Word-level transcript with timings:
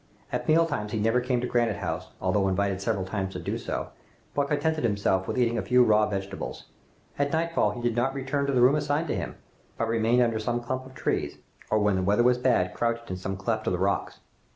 At 0.31 0.47
meal 0.47 0.65
times 0.65 0.93
he 0.93 0.99
never 0.99 1.21
came 1.21 1.41
to 1.41 1.47
Granite 1.47 1.75
House, 1.77 2.07
although 2.19 2.47
invited 2.47 2.81
several 2.81 3.05
times 3.05 3.33
to 3.33 3.39
do 3.39 3.59
so, 3.59 3.89
but 4.33 4.47
contented 4.47 4.83
himself 4.83 5.27
with 5.27 5.37
eating 5.37 5.59
a 5.59 5.61
few 5.61 5.83
raw 5.83 6.07
vegetables. 6.09 6.63
At 7.19 7.31
nightfall 7.31 7.69
he 7.69 7.81
did 7.81 7.95
not 7.95 8.15
return 8.15 8.47
to 8.47 8.51
the 8.51 8.61
room 8.61 8.73
assigned 8.73 9.09
to 9.09 9.15
him, 9.15 9.35
but 9.77 9.87
remained 9.87 10.23
under 10.23 10.39
some 10.39 10.59
clump 10.59 10.87
of 10.87 10.95
trees, 10.95 11.37
or 11.69 11.77
when 11.77 11.97
the 11.97 12.01
weather 12.01 12.23
was 12.23 12.39
bad 12.39 12.73
crouched 12.73 13.11
in 13.11 13.17
some 13.17 13.37
cleft 13.37 13.67
of 13.67 13.73
the 13.73 13.77
rocks. 13.77 14.21